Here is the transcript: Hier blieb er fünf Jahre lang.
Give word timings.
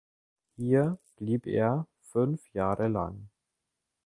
Hier 0.55 0.97
blieb 1.17 1.45
er 1.45 1.85
fünf 1.99 2.51
Jahre 2.53 2.87
lang. 2.87 3.29